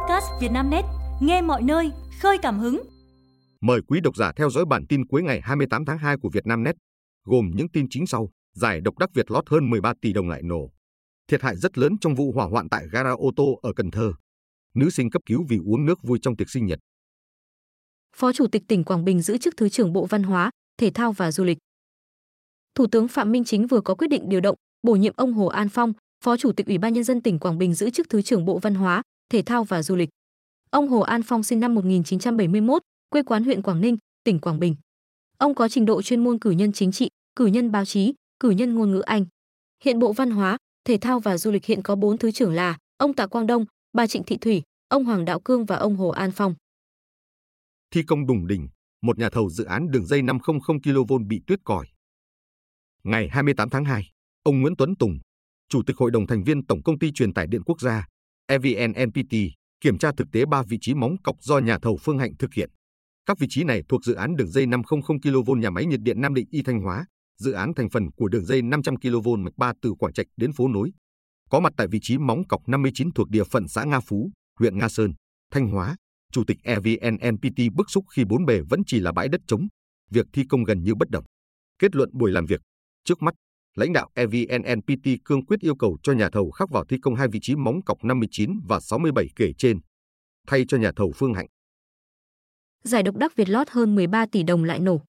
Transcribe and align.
podcast 0.00 0.26
Vietnamnet, 0.40 0.84
nghe 1.20 1.42
mọi 1.42 1.62
nơi, 1.62 1.90
khơi 2.20 2.38
cảm 2.42 2.58
hứng. 2.58 2.82
Mời 3.60 3.80
quý 3.88 4.00
độc 4.00 4.16
giả 4.16 4.32
theo 4.36 4.50
dõi 4.50 4.64
bản 4.64 4.86
tin 4.88 5.06
cuối 5.06 5.22
ngày 5.22 5.40
28 5.40 5.84
tháng 5.84 5.98
2 5.98 6.16
của 6.22 6.30
Vietnamnet, 6.32 6.76
gồm 7.24 7.50
những 7.54 7.68
tin 7.68 7.86
chính 7.90 8.06
sau. 8.06 8.28
Giải 8.54 8.80
độc 8.80 8.98
đắc 8.98 9.10
Việt 9.14 9.30
lót 9.30 9.48
hơn 9.48 9.70
13 9.70 9.92
tỷ 10.00 10.12
đồng 10.12 10.28
lại 10.28 10.42
nổ. 10.42 10.70
Thiệt 11.28 11.42
hại 11.42 11.56
rất 11.56 11.78
lớn 11.78 11.92
trong 12.00 12.14
vụ 12.14 12.32
hỏa 12.32 12.46
hoạn 12.46 12.68
tại 12.68 12.86
gara 12.92 13.10
ô 13.10 13.30
tô 13.36 13.58
ở 13.62 13.72
Cần 13.76 13.90
Thơ. 13.90 14.12
Nữ 14.74 14.90
sinh 14.90 15.10
cấp 15.10 15.22
cứu 15.26 15.44
vì 15.48 15.58
uống 15.66 15.86
nước 15.86 16.02
vui 16.02 16.18
trong 16.22 16.36
tiệc 16.36 16.50
sinh 16.50 16.66
nhật. 16.66 16.78
Phó 18.16 18.32
Chủ 18.32 18.46
tịch 18.46 18.62
tỉnh 18.68 18.84
Quảng 18.84 19.04
Bình 19.04 19.22
giữ 19.22 19.38
chức 19.38 19.54
Thứ 19.56 19.68
trưởng 19.68 19.92
Bộ 19.92 20.06
Văn 20.06 20.22
hóa, 20.22 20.50
Thể 20.78 20.90
thao 20.90 21.12
và 21.12 21.32
Du 21.32 21.44
lịch. 21.44 21.58
Thủ 22.74 22.86
tướng 22.86 23.08
Phạm 23.08 23.32
Minh 23.32 23.44
Chính 23.44 23.66
vừa 23.66 23.80
có 23.80 23.94
quyết 23.94 24.08
định 24.08 24.28
điều 24.28 24.40
động, 24.40 24.56
bổ 24.82 24.92
nhiệm 24.96 25.14
ông 25.16 25.32
Hồ 25.32 25.46
An 25.46 25.68
Phong, 25.68 25.92
Phó 26.24 26.36
Chủ 26.36 26.52
tịch 26.52 26.66
Ủy 26.66 26.78
ban 26.78 26.92
nhân 26.92 27.04
dân 27.04 27.20
tỉnh 27.20 27.38
Quảng 27.38 27.58
Bình 27.58 27.74
giữ 27.74 27.90
chức 27.90 28.06
Thứ 28.10 28.22
trưởng 28.22 28.44
Bộ 28.44 28.58
Văn 28.58 28.74
hóa, 28.74 29.02
Thể 29.30 29.42
thao 29.42 29.64
và 29.64 29.82
Du 29.82 29.96
lịch. 29.96 30.08
Ông 30.70 30.88
Hồ 30.88 31.00
An 31.00 31.22
Phong 31.22 31.42
sinh 31.42 31.60
năm 31.60 31.74
1971, 31.74 32.82
quê 33.10 33.22
quán 33.22 33.44
huyện 33.44 33.62
Quảng 33.62 33.80
Ninh, 33.80 33.96
tỉnh 34.24 34.38
Quảng 34.38 34.60
Bình. 34.60 34.76
Ông 35.38 35.54
có 35.54 35.68
trình 35.68 35.84
độ 35.84 36.02
chuyên 36.02 36.24
môn 36.24 36.38
cử 36.38 36.50
nhân 36.50 36.72
chính 36.72 36.92
trị, 36.92 37.08
cử 37.36 37.46
nhân 37.46 37.72
báo 37.72 37.84
chí, 37.84 38.14
cử 38.40 38.50
nhân 38.50 38.74
ngôn 38.74 38.90
ngữ 38.90 39.00
Anh. 39.00 39.24
Hiện 39.84 39.98
Bộ 39.98 40.12
Văn 40.12 40.30
hóa, 40.30 40.56
Thể 40.84 40.98
thao 40.98 41.20
và 41.20 41.38
Du 41.38 41.50
lịch 41.50 41.64
hiện 41.64 41.82
có 41.82 41.96
4 41.96 42.18
thứ 42.18 42.30
trưởng 42.30 42.52
là 42.52 42.78
ông 42.96 43.14
Tạ 43.14 43.26
Quang 43.26 43.46
Đông, 43.46 43.64
bà 43.92 44.06
Trịnh 44.06 44.22
Thị 44.22 44.36
Thủy, 44.36 44.62
ông 44.88 45.04
Hoàng 45.04 45.24
Đạo 45.24 45.40
Cương 45.40 45.64
và 45.64 45.76
ông 45.76 45.96
Hồ 45.96 46.08
An 46.08 46.30
Phong. 46.32 46.54
Thi 47.90 48.02
công 48.02 48.26
đùng 48.26 48.46
đỉnh, 48.46 48.68
một 49.02 49.18
nhà 49.18 49.30
thầu 49.30 49.50
dự 49.50 49.64
án 49.64 49.90
đường 49.90 50.06
dây 50.06 50.22
500 50.22 50.58
kV 50.60 51.12
bị 51.28 51.40
tuyết 51.46 51.58
còi. 51.64 51.86
Ngày 53.04 53.28
28 53.28 53.70
tháng 53.70 53.84
2, 53.84 54.10
ông 54.42 54.60
Nguyễn 54.60 54.76
Tuấn 54.76 54.96
Tùng, 54.96 55.18
Chủ 55.68 55.82
tịch 55.86 55.96
Hội 55.96 56.10
đồng 56.10 56.26
thành 56.26 56.44
viên 56.44 56.66
Tổng 56.66 56.82
công 56.82 56.98
ty 56.98 57.12
truyền 57.12 57.34
tải 57.34 57.46
điện 57.46 57.62
quốc 57.64 57.80
gia, 57.80 58.06
EVN 58.50 58.92
NPT, 59.06 59.34
kiểm 59.80 59.98
tra 59.98 60.12
thực 60.16 60.28
tế 60.32 60.44
3 60.44 60.62
vị 60.62 60.78
trí 60.80 60.94
móng 60.94 61.16
cọc 61.22 61.42
do 61.42 61.58
nhà 61.58 61.78
thầu 61.82 61.96
Phương 61.96 62.18
Hạnh 62.18 62.32
thực 62.38 62.54
hiện. 62.54 62.70
Các 63.26 63.38
vị 63.38 63.46
trí 63.50 63.64
này 63.64 63.82
thuộc 63.88 64.04
dự 64.04 64.14
án 64.14 64.36
đường 64.36 64.50
dây 64.50 64.66
500 64.66 65.00
kV 65.22 65.50
nhà 65.56 65.70
máy 65.70 65.86
nhiệt 65.86 66.00
điện 66.00 66.20
Nam 66.20 66.34
Định 66.34 66.46
Y 66.50 66.62
Thanh 66.62 66.80
Hóa, 66.80 67.06
dự 67.38 67.52
án 67.52 67.74
thành 67.74 67.90
phần 67.90 68.10
của 68.16 68.28
đường 68.28 68.44
dây 68.44 68.62
500 68.62 68.96
kV 68.96 69.28
mạch 69.38 69.56
3 69.56 69.72
từ 69.82 69.94
Quảng 69.98 70.12
Trạch 70.12 70.26
đến 70.36 70.52
phố 70.52 70.68
nối. 70.68 70.92
Có 71.50 71.60
mặt 71.60 71.72
tại 71.76 71.86
vị 71.90 71.98
trí 72.02 72.18
móng 72.18 72.46
cọc 72.48 72.68
59 72.68 73.10
thuộc 73.14 73.30
địa 73.30 73.44
phận 73.44 73.68
xã 73.68 73.84
Nga 73.84 74.00
Phú, 74.00 74.30
huyện 74.58 74.78
Nga 74.78 74.88
Sơn, 74.88 75.12
Thanh 75.52 75.68
Hóa. 75.68 75.96
Chủ 76.32 76.44
tịch 76.46 76.58
EVN 76.62 77.14
NPT 77.34 77.74
bức 77.74 77.90
xúc 77.90 78.04
khi 78.16 78.24
bốn 78.24 78.44
bề 78.44 78.60
vẫn 78.60 78.80
chỉ 78.86 79.00
là 79.00 79.12
bãi 79.12 79.28
đất 79.28 79.40
trống, 79.46 79.66
việc 80.10 80.26
thi 80.32 80.44
công 80.48 80.64
gần 80.64 80.82
như 80.82 80.94
bất 80.94 81.10
động. 81.10 81.24
Kết 81.78 81.96
luận 81.96 82.10
buổi 82.12 82.30
làm 82.30 82.46
việc, 82.46 82.60
trước 83.04 83.22
mắt 83.22 83.34
lãnh 83.74 83.92
đạo 83.92 84.08
EVNNPT 84.14 85.24
cương 85.24 85.46
quyết 85.46 85.60
yêu 85.60 85.74
cầu 85.74 85.98
cho 86.02 86.12
nhà 86.12 86.28
thầu 86.32 86.50
khắc 86.50 86.70
vào 86.70 86.84
thi 86.84 86.96
công 87.02 87.14
hai 87.14 87.28
vị 87.28 87.38
trí 87.42 87.54
móng 87.54 87.82
cọc 87.82 88.04
59 88.04 88.60
và 88.68 88.80
67 88.80 89.26
kể 89.36 89.52
trên, 89.58 89.78
thay 90.46 90.64
cho 90.68 90.78
nhà 90.78 90.92
thầu 90.96 91.12
Phương 91.16 91.34
Hạnh. 91.34 91.46
Giải 92.84 93.02
độc 93.02 93.16
đắc 93.16 93.36
Việt 93.36 93.48
Lót 93.48 93.70
hơn 93.70 93.94
13 93.94 94.26
tỷ 94.26 94.42
đồng 94.42 94.64
lại 94.64 94.80
nổ. 94.80 95.00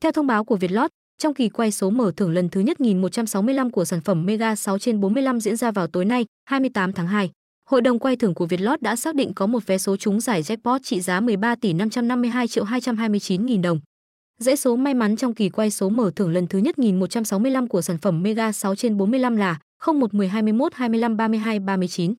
Theo 0.00 0.12
thông 0.12 0.26
báo 0.26 0.44
của 0.44 0.56
Việt 0.56 0.70
Lót, 0.70 0.90
trong 1.18 1.34
kỳ 1.34 1.48
quay 1.48 1.70
số 1.70 1.90
mở 1.90 2.12
thưởng 2.16 2.32
lần 2.32 2.48
thứ 2.48 2.60
nhất 2.60 2.80
1165 2.80 3.70
của 3.70 3.84
sản 3.84 4.00
phẩm 4.00 4.26
Mega 4.26 4.54
6 4.54 4.78
trên 4.78 5.00
45 5.00 5.40
diễn 5.40 5.56
ra 5.56 5.70
vào 5.70 5.86
tối 5.86 6.04
nay, 6.04 6.26
28 6.44 6.92
tháng 6.92 7.06
2, 7.06 7.30
Hội 7.72 7.80
đồng 7.80 7.98
quay 7.98 8.16
thưởng 8.16 8.34
của 8.34 8.46
Vietlott 8.46 8.82
đã 8.82 8.96
xác 8.96 9.14
định 9.14 9.34
có 9.34 9.46
một 9.46 9.66
vé 9.66 9.78
số 9.78 9.96
trúng 9.96 10.20
giải 10.20 10.42
jackpot 10.42 10.78
trị 10.82 11.00
giá 11.00 11.20
13 11.20 11.54
tỷ 11.54 11.72
552 11.72 12.48
triệu 12.48 12.64
229 12.64 13.46
nghìn 13.46 13.62
đồng. 13.62 13.80
Dãy 14.38 14.56
số 14.56 14.76
may 14.76 14.94
mắn 14.94 15.16
trong 15.16 15.34
kỳ 15.34 15.48
quay 15.48 15.70
số 15.70 15.88
mở 15.88 16.10
thưởng 16.16 16.32
lần 16.32 16.46
thứ 16.46 16.58
nhất 16.58 16.78
1165 16.78 17.68
của 17.68 17.82
sản 17.82 17.98
phẩm 17.98 18.22
Mega 18.22 18.52
6 18.52 18.74
trên 18.74 18.96
45 18.96 19.36
là 19.36 19.58
01 19.86 20.14
10 20.14 20.28
21 20.28 20.74
25 20.74 21.16
32 21.16 21.60
39. 21.60 22.14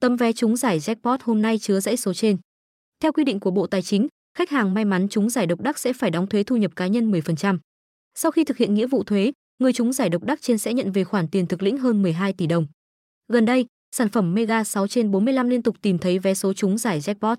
Tấm 0.00 0.16
vé 0.16 0.32
trúng 0.32 0.56
giải 0.56 0.78
jackpot 0.78 1.18
hôm 1.22 1.42
nay 1.42 1.58
chứa 1.58 1.80
dãy 1.80 1.96
số 1.96 2.14
trên. 2.14 2.36
Theo 3.02 3.12
quy 3.12 3.24
định 3.24 3.40
của 3.40 3.50
Bộ 3.50 3.66
Tài 3.66 3.82
chính, 3.82 4.08
khách 4.38 4.50
hàng 4.50 4.74
may 4.74 4.84
mắn 4.84 5.08
trúng 5.08 5.30
giải 5.30 5.46
độc 5.46 5.60
đắc 5.60 5.78
sẽ 5.78 5.92
phải 5.92 6.10
đóng 6.10 6.26
thuế 6.26 6.42
thu 6.42 6.56
nhập 6.56 6.76
cá 6.76 6.86
nhân 6.86 7.12
10%. 7.12 7.58
Sau 8.14 8.30
khi 8.30 8.44
thực 8.44 8.56
hiện 8.56 8.74
nghĩa 8.74 8.86
vụ 8.86 9.04
thuế, 9.04 9.32
người 9.58 9.72
trúng 9.72 9.92
giải 9.92 10.08
độc 10.08 10.24
đắc 10.24 10.42
trên 10.42 10.58
sẽ 10.58 10.74
nhận 10.74 10.92
về 10.92 11.04
khoản 11.04 11.28
tiền 11.28 11.46
thực 11.46 11.62
lĩnh 11.62 11.78
hơn 11.78 12.02
12 12.02 12.32
tỷ 12.32 12.46
đồng. 12.46 12.66
Gần 13.28 13.44
đây, 13.44 13.66
sản 13.96 14.08
phẩm 14.08 14.34
Mega 14.34 14.64
6 14.64 14.88
trên 14.88 15.10
45 15.10 15.48
liên 15.48 15.62
tục 15.62 15.76
tìm 15.82 15.98
thấy 15.98 16.18
vé 16.18 16.34
số 16.34 16.52
trúng 16.52 16.78
giải 16.78 17.00
jackpot. 17.00 17.36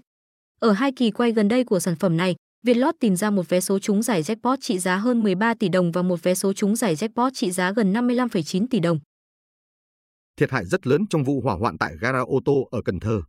Ở 0.60 0.72
hai 0.72 0.92
kỳ 0.92 1.12
quay 1.12 1.32
gần 1.32 1.48
đây 1.48 1.64
của 1.64 1.80
sản 1.80 1.96
phẩm 1.96 2.18
này, 2.18 2.36
Vietlott 2.68 3.00
tìm 3.00 3.16
ra 3.16 3.30
một 3.30 3.50
vé 3.50 3.60
số 3.60 3.80
trúng 3.80 4.04
giải 4.04 4.22
jackpot 4.22 4.58
trị 4.62 4.80
giá 4.80 4.98
hơn 4.98 5.24
13 5.24 5.54
tỷ 5.60 5.70
đồng 5.70 5.92
và 5.92 6.02
một 6.02 6.24
vé 6.24 6.36
số 6.36 6.54
trúng 6.54 6.76
giải 6.76 6.96
jackpot 6.96 7.32
trị 7.34 7.52
giá 7.52 7.72
gần 7.72 7.94
55,9 7.94 8.66
tỷ 8.70 8.80
đồng. 8.80 9.00
Thiệt 10.38 10.52
hại 10.52 10.66
rất 10.66 10.88
lớn 10.88 11.02
trong 11.10 11.24
vụ 11.24 11.42
hỏa 11.42 11.56
hoạn 11.56 11.78
tại 11.78 11.96
gara 12.02 12.20
ô 12.20 12.40
tô 12.46 12.68
ở 12.72 12.82
Cần 12.86 13.00
Thơ. 13.00 13.22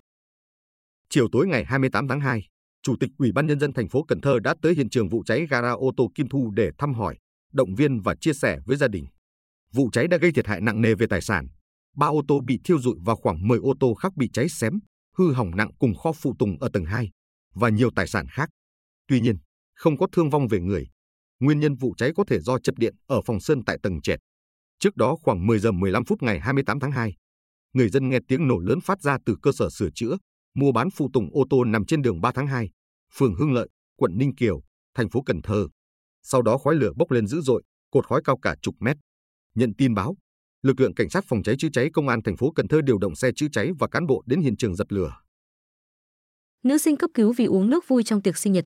Chiều 1.09 1.29
tối 1.33 1.47
ngày 1.47 1.65
28 1.65 2.09
tháng 2.09 2.21
2, 2.21 2.47
Chủ 2.83 2.97
tịch 3.01 3.11
Ủy 3.19 3.33
ban 3.33 3.47
nhân 3.47 3.61
dân 3.61 3.73
thành 3.73 3.89
phố 3.89 4.03
Cần 4.03 4.21
Thơ 4.21 4.39
đã 4.39 4.55
tới 4.63 4.75
hiện 4.75 4.91
trường 4.91 5.09
vụ 5.09 5.23
cháy 5.27 5.47
gara 5.51 5.71
ô 5.71 5.93
tô 5.97 6.11
Kim 6.15 6.29
Thu 6.29 6.51
để 6.57 6.71
thăm 6.79 6.95
hỏi, 6.95 7.17
động 7.53 7.75
viên 7.75 8.01
và 8.01 8.15
chia 8.21 8.33
sẻ 8.33 8.59
với 8.67 8.77
gia 8.77 8.89
đình. 8.89 9.07
Vụ 9.73 9.91
cháy 9.93 10.09
đã 10.09 10.17
gây 10.17 10.33
thiệt 10.33 10.47
hại 10.47 10.61
nặng 10.61 10.81
nề 10.81 10.95
về 10.95 11.07
tài 11.07 11.21
sản. 11.21 11.49
Ba 11.97 12.07
ô 12.07 12.23
tô 12.29 12.41
bị 12.47 12.61
thiêu 12.65 12.81
rụi 12.81 12.95
và 13.05 13.15
khoảng 13.15 13.49
10 13.49 13.59
ô 13.59 13.75
tô 13.81 13.95
khác 13.95 14.17
bị 14.17 14.31
cháy 14.33 14.49
xém, 14.49 14.79
hư 15.17 15.33
hỏng 15.33 15.57
nặng 15.57 15.71
cùng 15.79 15.95
kho 15.95 16.13
phụ 16.13 16.35
tùng 16.39 16.57
ở 16.61 16.69
tầng 16.73 16.85
2 16.85 17.11
và 17.55 17.69
nhiều 17.69 17.91
tài 17.97 18.07
sản 18.07 18.27
khác. 18.31 18.49
Tuy 19.09 19.21
nhiên, 19.21 19.37
không 19.75 19.97
có 19.99 20.07
thương 20.13 20.31
vong 20.31 20.49
về 20.49 20.61
người. 20.61 20.89
Nguyên 21.41 21.61
nhân 21.61 21.75
vụ 21.75 21.95
cháy 21.97 22.13
có 22.17 22.25
thể 22.25 22.41
do 22.41 22.59
chập 22.59 22.79
điện 22.79 22.95
ở 23.07 23.21
phòng 23.27 23.41
sơn 23.41 23.65
tại 23.67 23.79
tầng 23.83 24.01
trệt. 24.03 24.19
Trước 24.79 24.97
đó 24.97 25.17
khoảng 25.23 25.47
10 25.47 25.59
giờ 25.59 25.73
15 25.73 26.05
phút 26.05 26.23
ngày 26.23 26.41
28 26.41 26.81
tháng 26.81 26.93
2, 26.93 27.15
người 27.73 27.89
dân 27.89 28.09
nghe 28.09 28.19
tiếng 28.29 28.49
nổ 28.49 28.59
lớn 28.59 28.81
phát 28.81 29.03
ra 29.03 29.19
từ 29.27 29.37
cơ 29.43 29.53
sở 29.53 29.71
sửa 29.71 29.89
chữa, 29.95 30.17
mua 30.55 30.73
bán 30.73 30.91
phụ 30.91 31.11
tùng 31.13 31.29
ô 31.33 31.45
tô 31.51 31.65
nằm 31.65 31.85
trên 31.87 32.03
đường 32.03 32.21
3 32.21 32.33
tháng 32.35 32.47
2, 32.47 32.71
phường 33.15 33.35
Hưng 33.35 33.53
Lợi, 33.53 33.69
quận 33.97 34.19
Ninh 34.19 34.35
Kiều, 34.35 34.63
thành 34.95 35.11
phố 35.11 35.23
Cần 35.23 35.43
Thơ. 35.43 35.69
Sau 36.23 36.43
đó 36.43 36.59
khói 36.59 36.75
lửa 36.75 36.93
bốc 36.97 37.11
lên 37.11 37.27
dữ 37.27 37.41
dội, 37.41 37.63
cột 37.91 38.07
khói 38.07 38.21
cao 38.25 38.39
cả 38.43 38.57
chục 38.63 38.75
mét. 38.81 38.97
Nhận 39.55 39.75
tin 39.75 39.95
báo, 39.95 40.17
lực 40.63 40.81
lượng 40.81 40.95
cảnh 40.95 41.11
sát 41.11 41.25
phòng 41.29 41.43
cháy 41.43 41.55
chữa 41.59 41.69
cháy 41.73 41.91
công 41.93 42.09
an 42.09 42.23
thành 42.23 42.37
phố 42.37 42.53
Cần 42.53 42.69
Thơ 42.69 42.81
điều 42.85 42.99
động 42.99 43.15
xe 43.15 43.31
chữa 43.37 43.47
cháy 43.53 43.71
và 43.79 43.89
cán 43.89 44.07
bộ 44.07 44.23
đến 44.27 44.41
hiện 44.41 44.57
trường 44.57 44.75
dập 44.75 44.87
lửa. 44.91 45.15
Nữ 46.63 46.79
sinh 46.79 46.97
cấp 46.97 47.11
cứu 47.15 47.33
vì 47.37 47.45
uống 47.45 47.71
nước 47.71 47.89
vui 47.89 48.03
trong 48.03 48.23
tiệc 48.23 48.39
sinh 48.39 48.53
nhật. 48.53 48.65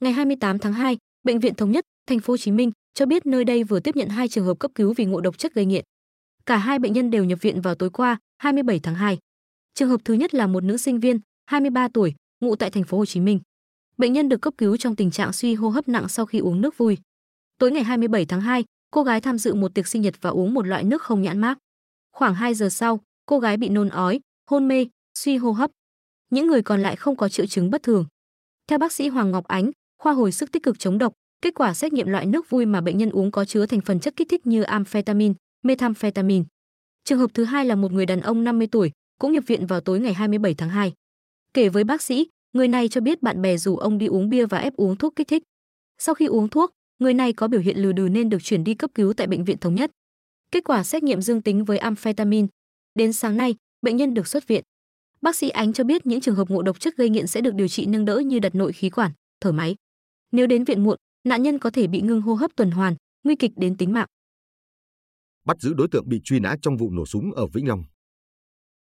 Ngày 0.00 0.12
28 0.12 0.58
tháng 0.58 0.72
2, 0.72 0.98
bệnh 1.24 1.40
viện 1.40 1.54
Thống 1.54 1.70
nhất, 1.70 1.84
thành 2.06 2.20
phố 2.20 2.32
Hồ 2.32 2.36
Chí 2.36 2.50
Minh 2.50 2.70
cho 2.94 3.06
biết 3.06 3.26
nơi 3.26 3.44
đây 3.44 3.64
vừa 3.64 3.80
tiếp 3.80 3.96
nhận 3.96 4.08
hai 4.08 4.28
trường 4.28 4.44
hợp 4.44 4.58
cấp 4.58 4.70
cứu 4.74 4.94
vì 4.96 5.04
ngộ 5.04 5.20
độc 5.20 5.38
chất 5.38 5.54
gây 5.54 5.66
nghiện. 5.66 5.84
Cả 6.46 6.56
hai 6.56 6.78
bệnh 6.78 6.92
nhân 6.92 7.10
đều 7.10 7.24
nhập 7.24 7.38
viện 7.42 7.60
vào 7.60 7.74
tối 7.74 7.90
qua, 7.90 8.18
27 8.38 8.80
tháng 8.82 8.94
2. 8.94 9.18
Trường 9.74 9.88
hợp 9.88 10.00
thứ 10.04 10.14
nhất 10.14 10.34
là 10.34 10.46
một 10.46 10.64
nữ 10.64 10.76
sinh 10.76 11.00
viên, 11.00 11.20
23 11.46 11.88
tuổi, 11.88 12.14
ngụ 12.40 12.56
tại 12.56 12.70
thành 12.70 12.84
phố 12.84 12.98
Hồ 12.98 13.06
Chí 13.06 13.20
Minh. 13.20 13.40
Bệnh 13.96 14.12
nhân 14.12 14.28
được 14.28 14.40
cấp 14.40 14.54
cứu 14.58 14.76
trong 14.76 14.96
tình 14.96 15.10
trạng 15.10 15.32
suy 15.32 15.54
hô 15.54 15.68
hấp 15.68 15.88
nặng 15.88 16.08
sau 16.08 16.26
khi 16.26 16.38
uống 16.38 16.60
nước 16.60 16.78
vui. 16.78 16.98
Tối 17.58 17.70
ngày 17.70 17.84
27 17.84 18.24
tháng 18.26 18.40
2, 18.40 18.64
cô 18.90 19.02
gái 19.02 19.20
tham 19.20 19.38
dự 19.38 19.54
một 19.54 19.74
tiệc 19.74 19.86
sinh 19.86 20.02
nhật 20.02 20.14
và 20.20 20.30
uống 20.30 20.54
một 20.54 20.66
loại 20.66 20.84
nước 20.84 21.02
không 21.02 21.22
nhãn 21.22 21.38
mác. 21.38 21.58
Khoảng 22.12 22.34
2 22.34 22.54
giờ 22.54 22.68
sau, 22.68 23.00
cô 23.26 23.38
gái 23.38 23.56
bị 23.56 23.68
nôn 23.68 23.88
ói, 23.88 24.20
hôn 24.50 24.68
mê, 24.68 24.86
suy 25.18 25.36
hô 25.36 25.52
hấp. 25.52 25.70
Những 26.30 26.46
người 26.46 26.62
còn 26.62 26.82
lại 26.82 26.96
không 26.96 27.16
có 27.16 27.28
triệu 27.28 27.46
chứng 27.46 27.70
bất 27.70 27.82
thường. 27.82 28.06
Theo 28.66 28.78
bác 28.78 28.92
sĩ 28.92 29.08
Hoàng 29.08 29.30
Ngọc 29.30 29.44
Ánh, 29.44 29.70
khoa 29.98 30.12
hồi 30.12 30.32
sức 30.32 30.52
tích 30.52 30.62
cực 30.62 30.78
chống 30.78 30.98
độc, 30.98 31.12
kết 31.42 31.54
quả 31.54 31.74
xét 31.74 31.92
nghiệm 31.92 32.08
loại 32.08 32.26
nước 32.26 32.50
vui 32.50 32.66
mà 32.66 32.80
bệnh 32.80 32.98
nhân 32.98 33.10
uống 33.10 33.30
có 33.30 33.44
chứa 33.44 33.66
thành 33.66 33.80
phần 33.80 34.00
chất 34.00 34.16
kích 34.16 34.28
thích 34.28 34.46
như 34.46 34.62
amphetamine, 34.62 35.34
methamphetamine. 35.62 36.44
Trường 37.04 37.18
hợp 37.18 37.30
thứ 37.34 37.44
hai 37.44 37.64
là 37.64 37.74
một 37.74 37.92
người 37.92 38.06
đàn 38.06 38.20
ông 38.20 38.44
50 38.44 38.66
tuổi, 38.66 38.92
cũng 39.20 39.32
nhập 39.32 39.44
viện 39.46 39.66
vào 39.66 39.80
tối 39.80 40.00
ngày 40.00 40.14
27 40.14 40.54
tháng 40.54 40.68
2. 40.68 40.92
Kể 41.54 41.68
với 41.68 41.84
bác 41.84 42.02
sĩ, 42.02 42.26
người 42.52 42.68
này 42.68 42.88
cho 42.88 43.00
biết 43.00 43.22
bạn 43.22 43.42
bè 43.42 43.56
rủ 43.56 43.76
ông 43.76 43.98
đi 43.98 44.06
uống 44.06 44.28
bia 44.28 44.46
và 44.46 44.58
ép 44.58 44.76
uống 44.76 44.96
thuốc 44.96 45.16
kích 45.16 45.28
thích. 45.28 45.42
Sau 45.98 46.14
khi 46.14 46.26
uống 46.26 46.48
thuốc, 46.48 46.70
người 46.98 47.14
này 47.14 47.32
có 47.32 47.48
biểu 47.48 47.60
hiện 47.60 47.78
lừ 47.78 47.92
đừ 47.92 48.08
nên 48.08 48.28
được 48.28 48.42
chuyển 48.42 48.64
đi 48.64 48.74
cấp 48.74 48.90
cứu 48.94 49.12
tại 49.12 49.26
bệnh 49.26 49.44
viện 49.44 49.58
thống 49.58 49.74
nhất. 49.74 49.90
Kết 50.50 50.64
quả 50.64 50.84
xét 50.84 51.02
nghiệm 51.02 51.22
dương 51.22 51.42
tính 51.42 51.64
với 51.64 51.78
amphetamine. 51.78 52.46
Đến 52.94 53.12
sáng 53.12 53.36
nay, 53.36 53.54
bệnh 53.82 53.96
nhân 53.96 54.14
được 54.14 54.26
xuất 54.26 54.46
viện. 54.46 54.62
Bác 55.20 55.36
sĩ 55.36 55.48
Ánh 55.48 55.72
cho 55.72 55.84
biết 55.84 56.06
những 56.06 56.20
trường 56.20 56.34
hợp 56.34 56.50
ngộ 56.50 56.62
độc 56.62 56.80
chất 56.80 56.96
gây 56.96 57.08
nghiện 57.08 57.26
sẽ 57.26 57.40
được 57.40 57.54
điều 57.54 57.68
trị 57.68 57.86
nâng 57.86 58.04
đỡ 58.04 58.18
như 58.18 58.38
đặt 58.38 58.54
nội 58.54 58.72
khí 58.72 58.90
quản, 58.90 59.10
thở 59.40 59.52
máy. 59.52 59.76
Nếu 60.36 60.46
đến 60.46 60.64
viện 60.64 60.84
muộn, 60.84 60.96
nạn 61.24 61.42
nhân 61.42 61.58
có 61.58 61.70
thể 61.70 61.86
bị 61.86 62.00
ngưng 62.00 62.20
hô 62.20 62.34
hấp 62.34 62.50
tuần 62.56 62.70
hoàn, 62.70 62.96
nguy 63.24 63.36
kịch 63.36 63.50
đến 63.56 63.76
tính 63.76 63.92
mạng. 63.92 64.06
Bắt 65.44 65.56
giữ 65.60 65.74
đối 65.74 65.88
tượng 65.90 66.08
bị 66.08 66.20
truy 66.24 66.40
nã 66.40 66.56
trong 66.62 66.76
vụ 66.76 66.90
nổ 66.90 67.06
súng 67.06 67.32
ở 67.32 67.46
Vĩnh 67.46 67.68
Long. 67.68 67.84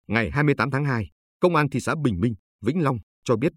Ngày 0.08 0.32
28 0.32 0.72
tháng 0.72 0.86
2, 0.86 1.10
Công 1.40 1.56
an 1.56 1.70
thị 1.70 1.80
xã 1.80 1.96
Bình 2.04 2.20
Minh, 2.20 2.36
Vĩnh 2.66 2.84
Long 2.84 2.98
cho 3.24 3.36
biết 3.36 3.54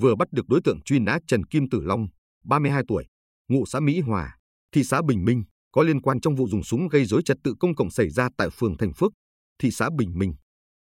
vừa 0.00 0.14
bắt 0.14 0.28
được 0.32 0.48
đối 0.48 0.60
tượng 0.64 0.82
truy 0.82 0.98
nã 0.98 1.18
Trần 1.28 1.44
Kim 1.44 1.68
Tử 1.68 1.80
Long, 1.80 2.06
32 2.44 2.82
tuổi, 2.88 3.06
ngụ 3.48 3.66
xã 3.66 3.80
Mỹ 3.80 4.00
Hòa, 4.00 4.38
thị 4.72 4.84
xã 4.84 5.02
Bình 5.02 5.24
Minh, 5.24 5.44
có 5.72 5.82
liên 5.82 6.00
quan 6.00 6.20
trong 6.20 6.34
vụ 6.34 6.48
dùng 6.48 6.62
súng 6.62 6.88
gây 6.88 7.04
rối 7.04 7.22
trật 7.24 7.36
tự 7.44 7.54
công 7.60 7.74
cộng 7.74 7.90
xảy 7.90 8.10
ra 8.10 8.28
tại 8.36 8.50
phường 8.50 8.76
Thành 8.76 8.92
Phước, 8.92 9.12
thị 9.58 9.70
xã 9.70 9.90
Bình 9.98 10.18
Minh. 10.18 10.34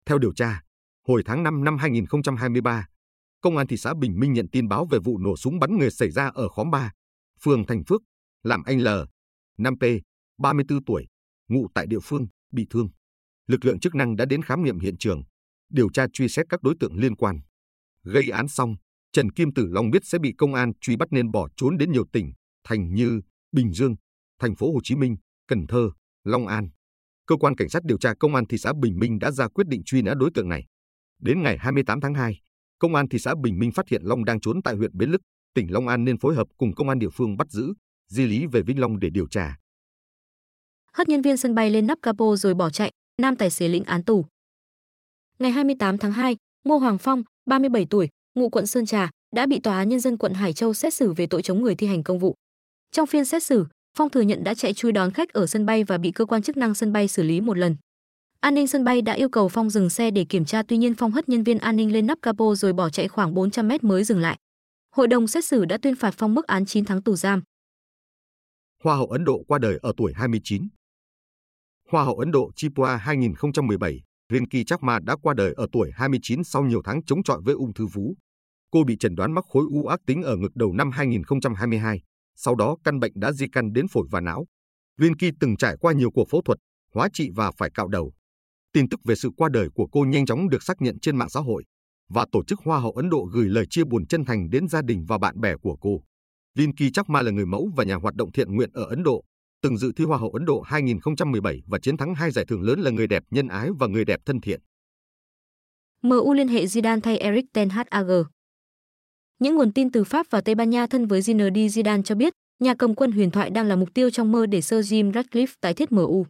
Theo 0.07 0.19
điều 0.19 0.33
tra, 0.33 0.63
hồi 1.09 1.23
tháng 1.27 1.43
5 1.43 1.65
năm 1.65 1.79
2023, 1.79 2.87
Công 3.41 3.57
an 3.57 3.67
thị 3.67 3.77
xã 3.77 3.95
Bình 3.95 4.19
Minh 4.21 4.33
nhận 4.33 4.49
tin 4.53 4.69
báo 4.69 4.87
về 4.91 4.99
vụ 4.99 5.19
nổ 5.19 5.37
súng 5.37 5.59
bắn 5.59 5.79
người 5.79 5.91
xảy 5.91 6.11
ra 6.11 6.31
ở 6.35 6.49
khóm 6.49 6.71
3, 6.71 6.93
phường 7.43 7.67
Thành 7.67 7.85
Phước, 7.85 8.03
làm 8.43 8.63
anh 8.63 8.81
L, 8.81 8.89
5P, 9.59 10.01
34 10.39 10.85
tuổi, 10.85 11.07
ngụ 11.49 11.67
tại 11.75 11.87
địa 11.87 12.01
phương, 12.03 12.27
bị 12.53 12.67
thương. 12.71 12.89
Lực 13.47 13.65
lượng 13.65 13.81
chức 13.81 13.95
năng 13.95 14.17
đã 14.17 14.25
đến 14.25 14.43
khám 14.43 14.65
nghiệm 14.65 14.79
hiện 14.79 14.99
trường, 14.99 15.23
điều 15.71 15.91
tra 15.91 16.07
truy 16.13 16.29
xét 16.29 16.47
các 16.49 16.63
đối 16.63 16.75
tượng 16.81 16.97
liên 16.97 17.17
quan. 17.17 17.41
Gây 18.03 18.31
án 18.31 18.49
xong, 18.49 18.77
Trần 19.13 19.33
Kim 19.33 19.55
Tử 19.55 19.67
Long 19.67 19.91
biết 19.91 20.03
sẽ 20.05 20.19
bị 20.19 20.33
công 20.39 20.55
an 20.55 20.73
truy 20.81 20.97
bắt 20.97 21.09
nên 21.11 21.31
bỏ 21.31 21.49
trốn 21.57 21.79
đến 21.79 21.93
nhiều 21.93 22.05
tỉnh, 22.13 22.33
thành 22.65 22.95
như 22.95 23.21
Bình 23.53 23.73
Dương, 23.73 23.97
thành 24.39 24.57
phố 24.57 24.73
Hồ 24.73 24.81
Chí 24.83 24.97
Minh, 24.97 25.17
Cần 25.49 25.67
Thơ, 25.67 25.91
Long 26.25 26.47
An. 26.47 26.69
Cơ 27.27 27.37
quan 27.37 27.57
cảnh 27.57 27.69
sát 27.69 27.85
điều 27.85 27.99
tra 27.99 28.15
công 28.21 28.35
an 28.35 28.47
thị 28.47 28.59
xã 28.59 28.73
Bình 28.81 28.99
Minh 28.99 29.19
đã 29.19 29.31
ra 29.31 29.49
quyết 29.49 29.67
định 29.69 29.83
truy 29.85 30.03
nã 30.03 30.15
đối 30.15 30.31
tượng 30.35 30.49
này. 30.49 30.67
Đến 31.19 31.43
ngày 31.43 31.59
28 31.59 32.01
tháng 32.01 32.15
2, 32.15 32.41
công 32.79 32.95
an 32.95 33.09
thị 33.09 33.19
xã 33.19 33.35
Bình 33.35 33.59
Minh 33.59 33.73
phát 33.73 33.89
hiện 33.89 34.03
Long 34.05 34.25
đang 34.25 34.41
trốn 34.41 34.63
tại 34.63 34.75
huyện 34.75 34.91
Bến 34.95 35.11
Lức, 35.11 35.21
tỉnh 35.55 35.73
Long 35.73 35.89
An 35.89 36.05
nên 36.05 36.19
phối 36.19 36.35
hợp 36.35 36.47
cùng 36.57 36.75
công 36.75 36.89
an 36.89 36.99
địa 36.99 37.09
phương 37.13 37.37
bắt 37.37 37.51
giữ, 37.51 37.75
di 38.09 38.27
lý 38.27 38.47
về 38.47 38.63
Vĩnh 38.63 38.81
Long 38.81 39.01
để 39.01 39.11
điều 39.11 39.27
tra. 39.27 39.57
Hất 40.93 41.09
nhân 41.09 41.23
viên 41.23 41.37
sân 41.37 41.55
bay 41.55 41.71
lên 41.71 41.87
nắp 41.87 41.99
capo 42.03 42.37
rồi 42.37 42.55
bỏ 42.55 42.71
chạy, 42.71 42.91
nam 43.23 43.37
tài 43.37 43.51
xế 43.51 43.69
lĩnh 43.69 43.85
án 43.85 44.05
tù. 44.05 44.25
Ngày 45.39 45.51
28 45.51 45.99
tháng 45.99 46.13
2, 46.13 46.37
Ngô 46.65 46.77
Hoàng 46.77 46.99
Phong, 46.99 47.23
37 47.47 47.87
tuổi, 47.91 48.09
ngụ 48.35 48.49
quận 48.49 48.67
Sơn 48.67 48.87
Trà, 48.87 49.11
đã 49.37 49.47
bị 49.47 49.61
tòa 49.61 49.77
án 49.77 49.89
nhân 49.89 50.01
dân 50.01 50.17
quận 50.17 50.35
Hải 50.35 50.53
Châu 50.53 50.75
xét 50.75 50.95
xử 50.95 51.13
về 51.13 51.27
tội 51.27 51.43
chống 51.43 51.63
người 51.63 51.75
thi 51.75 51.87
hành 51.87 52.03
công 52.03 52.19
vụ. 52.19 52.35
Trong 52.93 53.07
phiên 53.07 53.25
xét 53.25 53.43
xử, 53.43 53.67
Phong 53.99 54.11
thừa 54.11 54.21
nhận 54.21 54.45
đã 54.45 54.55
chạy 54.55 54.75
chui 54.75 54.93
đón 54.93 55.11
khách 55.11 55.33
ở 55.33 55.47
sân 55.47 55.67
bay 55.67 55.85
và 55.85 55.99
bị 55.99 56.11
cơ 56.11 56.25
quan 56.25 56.43
chức 56.43 56.57
năng 56.57 56.75
sân 56.75 56.93
bay 56.93 57.09
xử 57.09 57.23
lý 57.23 57.41
một 57.41 57.59
lần. 57.59 57.77
An 58.41 58.55
ninh 58.55 58.67
sân 58.67 58.85
bay 58.85 59.03
đã 59.03 59.13
yêu 59.13 59.29
cầu 59.29 59.49
Phong 59.49 59.71
dừng 59.71 59.91
xe 59.91 60.11
để 60.11 60.25
kiểm 60.25 60.45
tra 60.45 60.63
tuy 60.63 60.77
nhiên 60.77 60.95
Phong 60.95 61.11
hất 61.11 61.29
nhân 61.29 61.43
viên 61.43 61.59
an 61.59 61.77
ninh 61.77 61.93
lên 61.93 62.07
nắp 62.07 62.19
capo 62.23 62.55
rồi 62.55 62.73
bỏ 62.73 62.91
chạy 62.91 63.09
khoảng 63.09 63.35
400 63.35 63.69
mét 63.69 63.85
mới 63.85 64.05
dừng 64.05 64.19
lại. 64.19 64.39
Hội 64.97 65.09
đồng 65.09 65.27
xét 65.27 65.45
xử 65.45 65.65
đã 65.65 65.79
tuyên 65.83 65.97
phạt 65.97 66.15
Phong 66.19 66.35
mức 66.35 66.47
án 66.47 66.67
9 66.67 66.85
tháng 66.85 67.03
tù 67.03 67.17
giam. 67.17 67.43
Hoa 68.85 68.97
hậu 68.97 69.07
Ấn 69.07 69.25
Độ 69.25 69.43
qua 69.49 69.59
đời 69.59 69.79
ở 69.83 69.93
tuổi 69.97 70.13
29. 70.15 70.69
Hoa 71.91 72.05
hậu 72.05 72.19
Ấn 72.19 72.31
Độ 72.31 72.51
Chipua 72.57 72.87
2017, 72.87 74.01
Rinki 74.33 74.67
Chakma 74.67 74.99
đã 74.99 75.17
qua 75.23 75.35
đời 75.35 75.53
ở 75.57 75.67
tuổi 75.73 75.91
29 75.95 76.45
sau 76.45 76.65
nhiều 76.65 76.83
tháng 76.85 77.05
chống 77.05 77.23
chọi 77.23 77.41
với 77.45 77.55
ung 77.55 77.75
thư 77.75 77.87
vú. 77.87 78.15
Cô 78.71 78.85
bị 78.85 78.97
chẩn 78.97 79.15
đoán 79.15 79.33
mắc 79.33 79.45
khối 79.49 79.65
u 79.71 79.87
ác 79.87 80.01
tính 80.07 80.23
ở 80.23 80.37
ngực 80.37 80.57
đầu 80.57 80.73
năm 80.73 80.91
2022, 80.91 82.01
sau 82.37 82.55
đó 82.55 82.77
căn 82.85 83.01
bệnh 83.01 83.13
đã 83.15 83.33
di 83.33 83.47
căn 83.53 83.73
đến 83.73 83.89
phổi 83.89 84.07
và 84.11 84.21
não. 84.21 84.47
Rinki 85.01 85.35
từng 85.41 85.57
trải 85.57 85.77
qua 85.81 85.93
nhiều 85.93 86.11
cuộc 86.11 86.29
phẫu 86.31 86.43
thuật, 86.43 86.59
hóa 86.95 87.09
trị 87.13 87.31
và 87.35 87.51
phải 87.51 87.71
cạo 87.75 87.89
đầu. 87.89 88.13
Tin 88.73 88.89
tức 88.89 89.01
về 89.05 89.15
sự 89.15 89.31
qua 89.37 89.49
đời 89.53 89.69
của 89.75 89.87
cô 89.93 90.05
nhanh 90.05 90.27
chóng 90.27 90.49
được 90.49 90.63
xác 90.63 90.83
nhận 90.83 91.01
trên 91.01 91.17
mạng 91.17 91.31
xã 91.31 91.41
hội 91.41 91.65
và 92.09 92.27
tổ 92.33 92.45
chức 92.45 92.59
Hoa 92.65 92.81
hậu 92.81 92.93
Ấn 92.93 93.11
Độ 93.11 93.29
gửi 93.33 93.49
lời 93.49 93.67
chia 93.71 93.85
buồn 93.85 94.07
chân 94.07 94.25
thành 94.25 94.51
đến 94.51 94.69
gia 94.69 94.83
đình 94.83 95.05
và 95.09 95.19
bạn 95.19 95.41
bè 95.41 95.57
của 95.57 95.77
cô. 95.81 96.03
Vinky 96.55 96.91
Chakma 96.91 97.23
là 97.23 97.31
người 97.31 97.47
mẫu 97.47 97.71
và 97.77 97.85
nhà 97.85 97.95
hoạt 97.95 98.15
động 98.15 98.33
thiện 98.33 98.55
nguyện 98.55 98.71
ở 98.73 98.85
Ấn 98.85 99.03
Độ, 99.03 99.25
từng 99.63 99.79
dự 99.79 99.93
thi 99.97 100.05
Hoa 100.05 100.19
hậu 100.19 100.31
Ấn 100.31 100.45
Độ 100.45 100.61
2017 100.61 101.63
và 101.67 101.79
chiến 101.79 101.97
thắng 101.97 102.15
hai 102.15 102.31
giải 102.31 102.45
thưởng 102.49 102.63
lớn 102.63 102.81
là 102.81 102.91
người 102.91 103.07
đẹp 103.07 103.23
nhân 103.31 103.49
ái 103.49 103.69
và 103.79 103.87
người 103.87 104.05
đẹp 104.05 104.21
thân 104.27 104.41
thiện. 104.41 104.61
MU 106.03 106.33
liên 106.33 106.49
hệ 106.49 106.65
Zidane 106.65 107.01
thay 107.01 107.19
Eric 107.19 107.45
Ten 107.53 107.69
Hag. 107.69 107.87
Những 109.39 109.57
nguồn 109.57 109.73
tin 109.73 109.93
từ 109.93 110.05
Pháp 110.05 110.27
và 110.31 110.41
Tây 110.41 110.55
Ban 110.55 110.71
Nha 110.71 110.87
thân 110.87 111.07
với 111.07 111.21
Zinedine 111.21 111.67
Zidane 111.67 112.03
cho 112.03 112.15
biết, 112.15 112.33
nhà 112.59 112.75
cầm 112.75 112.95
quân 112.95 113.13
huyền 113.13 113.31
thoại 113.31 113.51
đang 113.51 113.67
là 113.67 113.77
mục 113.77 113.95
tiêu 113.95 114.11
trong 114.11 114.33
mơ 114.33 114.47
để 114.47 114.61
Sir 114.61 114.93
Jim 114.93 115.13
Ratcliffe 115.13 115.55
tái 115.61 115.75
thiết 115.75 115.93
MU. 115.93 116.27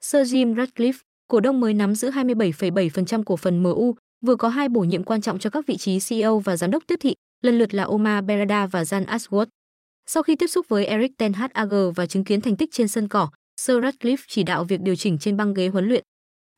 Sir 0.00 0.34
Jim 0.34 0.54
Ratcliffe, 0.54 1.00
cổ 1.28 1.40
đông 1.40 1.60
mới 1.60 1.74
nắm 1.74 1.94
giữ 1.94 2.10
27,7% 2.10 3.22
cổ 3.22 3.36
phần 3.36 3.62
MU, 3.62 3.94
vừa 4.26 4.36
có 4.36 4.48
hai 4.48 4.68
bổ 4.68 4.80
nhiệm 4.80 5.04
quan 5.04 5.20
trọng 5.20 5.38
cho 5.38 5.50
các 5.50 5.66
vị 5.66 5.76
trí 5.76 5.98
CEO 6.08 6.38
và 6.38 6.56
giám 6.56 6.70
đốc 6.70 6.82
tiếp 6.86 6.96
thị, 7.00 7.14
lần 7.42 7.58
lượt 7.58 7.74
là 7.74 7.84
Omar 7.84 8.24
Berada 8.24 8.66
và 8.66 8.82
Jan 8.82 9.04
Ashworth. 9.04 9.46
Sau 10.06 10.22
khi 10.22 10.36
tiếp 10.36 10.46
xúc 10.46 10.66
với 10.68 10.86
Eric 10.86 11.12
Ten 11.18 11.32
Hag 11.32 11.92
và 11.96 12.06
chứng 12.06 12.24
kiến 12.24 12.40
thành 12.40 12.56
tích 12.56 12.72
trên 12.72 12.88
sân 12.88 13.08
cỏ, 13.08 13.28
Sir 13.60 13.76
Radcliffe 13.76 14.24
chỉ 14.28 14.42
đạo 14.42 14.64
việc 14.64 14.80
điều 14.80 14.96
chỉnh 14.96 15.18
trên 15.18 15.36
băng 15.36 15.54
ghế 15.54 15.68
huấn 15.68 15.88
luyện. 15.88 16.02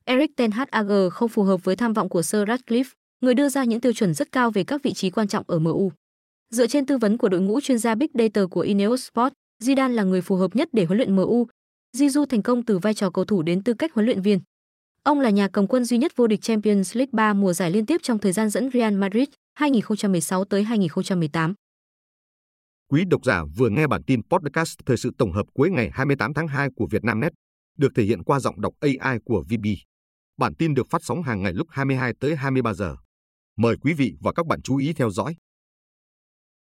Eric 0.04 0.36
Ten 0.36 0.50
Hag 0.50 0.66
không 1.12 1.28
phù 1.28 1.42
hợp 1.42 1.64
với 1.64 1.76
tham 1.76 1.92
vọng 1.92 2.08
của 2.08 2.22
Sir 2.22 2.42
Radcliffe, 2.42 2.92
người 3.20 3.34
đưa 3.34 3.48
ra 3.48 3.64
những 3.64 3.80
tiêu 3.80 3.92
chuẩn 3.92 4.14
rất 4.14 4.32
cao 4.32 4.50
về 4.50 4.64
các 4.64 4.82
vị 4.82 4.92
trí 4.92 5.10
quan 5.10 5.28
trọng 5.28 5.44
ở 5.46 5.58
MU. 5.58 5.92
Dựa 6.50 6.66
trên 6.66 6.86
tư 6.86 6.98
vấn 6.98 7.18
của 7.18 7.28
đội 7.28 7.40
ngũ 7.40 7.60
chuyên 7.60 7.78
gia 7.78 7.94
Big 7.94 8.08
Data 8.14 8.46
của 8.50 8.60
Ineos 8.60 9.10
Sport, 9.10 9.32
Zidane 9.62 9.94
là 9.94 10.02
người 10.02 10.20
phù 10.20 10.36
hợp 10.36 10.56
nhất 10.56 10.68
để 10.72 10.84
huấn 10.84 10.96
luyện 10.96 11.16
MU. 11.16 11.46
Zizou 11.96 12.26
thành 12.26 12.42
công 12.42 12.62
từ 12.62 12.78
vai 12.78 12.94
trò 12.94 13.10
cầu 13.10 13.24
thủ 13.24 13.42
đến 13.42 13.62
tư 13.62 13.74
cách 13.74 13.94
huấn 13.94 14.06
luyện 14.06 14.22
viên. 14.22 14.40
Ông 15.08 15.20
là 15.20 15.30
nhà 15.30 15.48
cầm 15.48 15.66
quân 15.66 15.84
duy 15.84 15.98
nhất 15.98 16.12
vô 16.16 16.26
địch 16.26 16.42
Champions 16.42 16.96
League 16.96 17.10
3 17.12 17.32
mùa 17.32 17.52
giải 17.52 17.70
liên 17.70 17.86
tiếp 17.86 17.96
trong 18.02 18.18
thời 18.18 18.32
gian 18.32 18.50
dẫn 18.50 18.70
Real 18.72 18.94
Madrid 18.94 19.28
2016 19.54 20.44
tới 20.44 20.64
2018. 20.64 21.54
Quý 22.90 23.04
độc 23.04 23.24
giả 23.24 23.42
vừa 23.56 23.68
nghe 23.68 23.86
bản 23.86 24.02
tin 24.02 24.22
podcast 24.22 24.78
thời 24.86 24.96
sự 24.96 25.10
tổng 25.18 25.32
hợp 25.32 25.46
cuối 25.54 25.70
ngày 25.70 25.90
28 25.92 26.34
tháng 26.34 26.48
2 26.48 26.68
của 26.76 26.86
Vietnamnet, 26.90 27.32
được 27.78 27.88
thể 27.94 28.02
hiện 28.02 28.24
qua 28.24 28.40
giọng 28.40 28.60
đọc 28.60 28.74
AI 28.80 29.18
của 29.24 29.44
VB. 29.50 29.66
Bản 30.36 30.54
tin 30.54 30.74
được 30.74 30.86
phát 30.90 31.04
sóng 31.04 31.22
hàng 31.22 31.42
ngày 31.42 31.52
lúc 31.52 31.66
22 31.70 32.12
tới 32.20 32.36
23 32.36 32.74
giờ. 32.74 32.96
Mời 33.56 33.76
quý 33.80 33.92
vị 33.92 34.14
và 34.20 34.32
các 34.32 34.46
bạn 34.46 34.62
chú 34.62 34.76
ý 34.76 34.92
theo 34.92 35.10
dõi. 35.10 35.34